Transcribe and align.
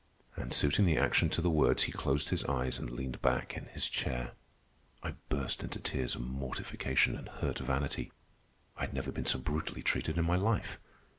And 0.35 0.51
suiting 0.51 0.85
the 0.85 0.97
action 0.97 1.29
to 1.29 1.43
the 1.43 1.49
words, 1.51 1.83
he 1.83 1.91
closed 1.91 2.29
his 2.29 2.43
eyes 2.45 2.79
and 2.79 2.89
leaned 2.89 3.21
back 3.21 3.55
in 3.55 3.65
his 3.67 3.87
chair. 3.87 4.31
I 5.03 5.13
burst 5.29 5.61
into 5.61 5.79
tears 5.79 6.15
of 6.15 6.21
mortification 6.21 7.15
and 7.15 7.27
hurt 7.29 7.59
vanity. 7.59 8.11
I 8.75 8.81
had 8.87 8.95
never 8.95 9.11
been 9.11 9.27
so 9.27 9.37
brutally 9.37 9.83
treated 9.83 10.17
in 10.17 10.25
my 10.25 10.37
life. 10.37 10.79